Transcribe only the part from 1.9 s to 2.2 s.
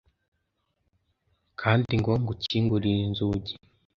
ngo